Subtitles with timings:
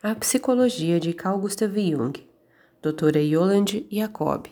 [0.00, 2.12] A Psicologia de Carl Gustav Jung,
[2.80, 4.46] Doutora Yolande Jacob.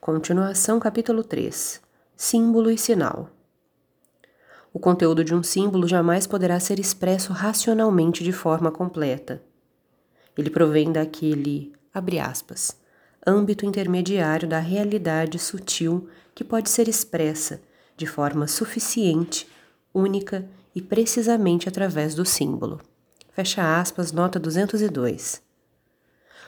[0.00, 1.80] Continuação, capítulo 3.
[2.16, 3.30] Símbolo e sinal.
[4.72, 9.40] O conteúdo de um símbolo jamais poderá ser expresso racionalmente de forma completa.
[10.36, 12.76] Ele provém daquele, abre aspas,
[13.24, 17.62] âmbito intermediário da realidade sutil que pode ser expressa
[17.96, 19.46] de forma suficiente,
[19.94, 20.44] única
[20.74, 22.80] e precisamente através do símbolo.
[23.34, 25.42] Fecha aspas, nota 202.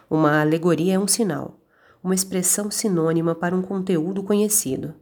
[0.08, 1.58] Uma alegoria é um sinal,
[2.00, 4.94] uma expressão sinônima para um conteúdo conhecido.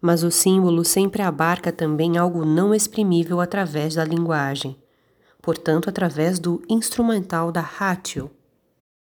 [0.00, 4.74] Mas o símbolo sempre abarca também algo não exprimível através da linguagem,
[5.42, 8.30] portanto, através do instrumental da ratio.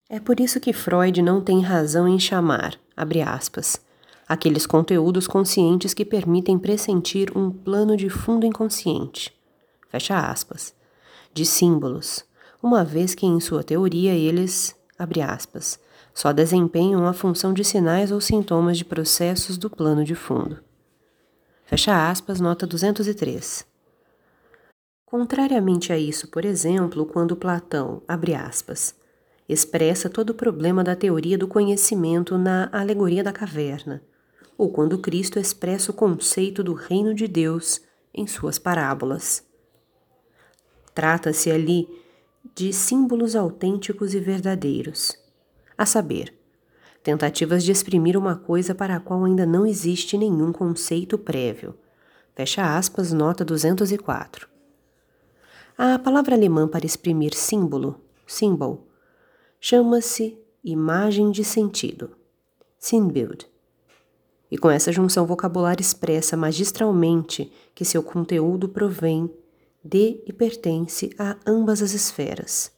[0.10, 3.76] É por isso que Freud não tem razão em chamar, abre aspas,
[4.26, 9.34] aqueles conteúdos conscientes que permitem pressentir um plano de fundo inconsciente.
[9.90, 10.80] Fecha aspas
[11.34, 12.23] de símbolos,
[12.62, 15.80] uma vez que em sua teoria eles, abre aspas,
[16.13, 20.60] só desempenham a função de sinais ou sintomas de processos do plano de fundo.
[21.65, 23.65] Fecha aspas, nota 203.
[25.05, 28.95] Contrariamente a isso, por exemplo, quando Platão, abre aspas,
[29.48, 34.01] expressa todo o problema da teoria do conhecimento na alegoria da caverna,
[34.57, 37.82] ou quando Cristo expressa o conceito do reino de Deus
[38.13, 39.43] em suas parábolas.
[40.94, 41.88] Trata-se ali
[42.56, 45.18] de símbolos autênticos e verdadeiros,
[45.78, 46.34] a saber,
[47.04, 51.76] tentativas de exprimir uma coisa para a qual ainda não existe nenhum conceito prévio.
[52.36, 54.48] Fecha aspas, nota 204.
[55.78, 58.88] A palavra alemã para exprimir símbolo, symbol,
[59.60, 62.12] chama-se imagem de sentido,
[62.78, 63.48] Sinnbild.
[64.50, 69.31] E com essa junção vocabular expressa magistralmente que seu conteúdo provém
[69.84, 72.72] de e pertence a ambas as esferas.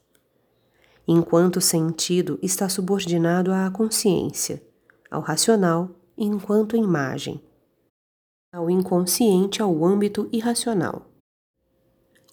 [1.07, 4.63] Enquanto o sentido está subordinado à consciência,
[5.11, 7.41] ao racional, enquanto imagem,
[8.51, 11.07] ao inconsciente, ao âmbito irracional.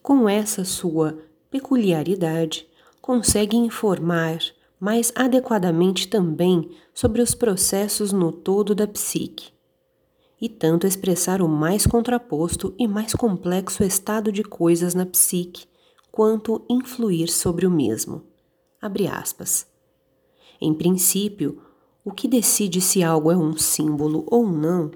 [0.02, 1.18] Com essa sua
[1.50, 2.68] peculiaridade,
[3.00, 4.38] consegue informar
[4.78, 9.52] mais adequadamente também sobre os processos no todo da psique
[10.40, 15.66] e tanto expressar o mais contraposto e mais complexo estado de coisas na psique,
[16.10, 18.24] quanto influir sobre o mesmo.
[20.60, 21.62] Em princípio,
[22.04, 24.90] o que decide se algo é um símbolo ou não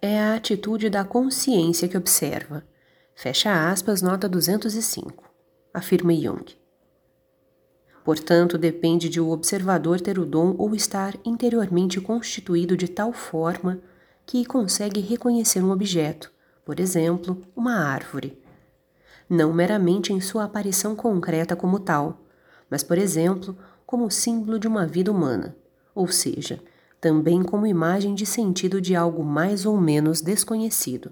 [0.00, 2.64] é a atitude da consciência que observa.
[3.16, 5.24] Fecha aspas, nota 205,
[5.74, 6.44] afirma Jung.
[8.04, 13.82] Portanto, depende de o observador ter o dom ou estar interiormente constituído de tal forma
[14.28, 16.30] que consegue reconhecer um objeto,
[16.62, 18.38] por exemplo, uma árvore.
[19.26, 22.26] Não meramente em sua aparição concreta como tal,
[22.68, 23.56] mas, por exemplo,
[23.86, 25.56] como símbolo de uma vida humana,
[25.94, 26.62] ou seja,
[27.00, 31.10] também como imagem de sentido de algo mais ou menos desconhecido.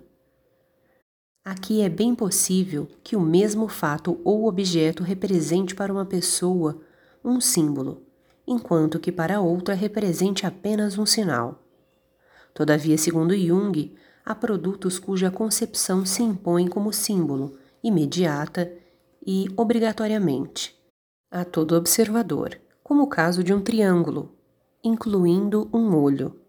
[1.43, 6.83] Aqui é bem possível que o mesmo fato ou objeto represente para uma pessoa
[7.25, 8.03] um símbolo,
[8.47, 11.63] enquanto que para outra represente apenas um sinal.
[12.57, 13.95] Todavia, segundo Jung,
[14.25, 18.73] há produtos cuja concepção se impõe como símbolo, imediata
[19.27, 20.75] e obrigatoriamente,
[21.31, 24.35] a todo observador, como o caso de um triângulo,
[24.83, 26.41] incluindo um olho.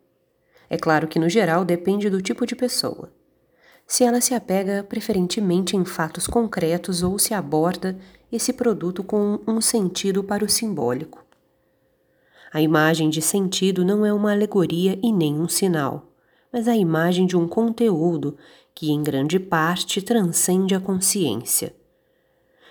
[0.70, 3.12] É claro que, no geral, depende do tipo de pessoa.
[3.86, 8.00] Se ela se apega preferentemente em fatos concretos ou se aborda
[8.32, 11.27] esse produto com um sentido para o simbólico.
[12.52, 16.14] A imagem de sentido não é uma alegoria e nem um sinal,
[16.52, 18.38] mas a imagem de um conteúdo
[18.74, 21.76] que, em grande parte, transcende a consciência.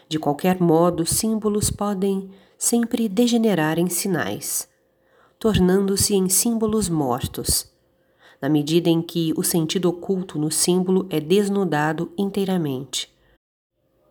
[0.09, 4.69] De qualquer modo, símbolos podem sempre degenerar em sinais,
[5.39, 7.71] tornando-se em símbolos mortos,
[8.41, 13.15] na medida em que o sentido oculto no símbolo é desnudado inteiramente,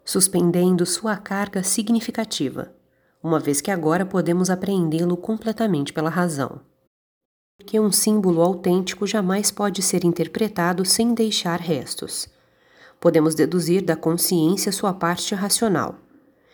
[0.04, 2.75] suspendendo sua carga significativa
[3.25, 6.62] uma vez que agora podemos apreendê-lo completamente pela razão.
[7.57, 12.27] Porque um símbolo autêntico jamais pode ser interpretado sem deixar restos.
[13.00, 15.95] Podemos deduzir da consciência sua parte racional,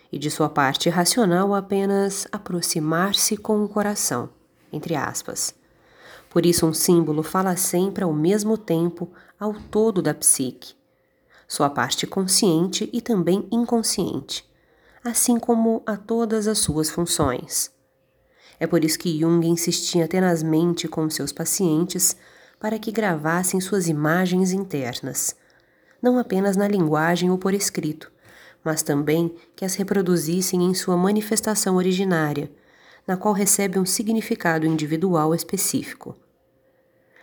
[0.10, 4.30] e de sua parte racional apenas aproximar-se com o coração,
[4.72, 5.54] entre aspas.
[6.30, 10.74] Por isso, um símbolo fala sempre ao mesmo tempo ao todo da psique,
[11.50, 14.50] sua parte consciente e também inconsciente
[15.04, 17.72] assim como a todas as suas funções.
[18.60, 22.16] É por isso que Jung insistia tenazmente com seus pacientes
[22.60, 25.36] para que gravassem suas imagens internas,
[26.00, 28.12] não apenas na linguagem ou por escrito,
[28.64, 32.52] mas também que as reproduzissem em sua manifestação originária,
[33.08, 36.16] na qual recebe um significado individual específico.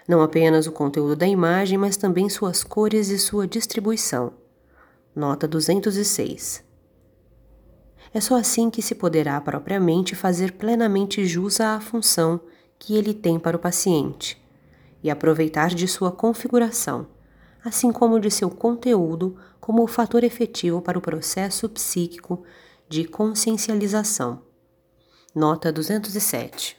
[0.08, 4.32] Não apenas o conteúdo da imagem, mas também suas cores e sua distribuição.
[5.14, 6.67] Nota 206.
[8.12, 12.40] É só assim que se poderá propriamente fazer plenamente jus à função
[12.78, 14.40] que ele tem para o paciente
[15.02, 17.06] e aproveitar de sua configuração,
[17.64, 22.42] assim como de seu conteúdo como o fator efetivo para o processo psíquico
[22.88, 24.42] de consciencialização.
[25.34, 26.76] Nota 207.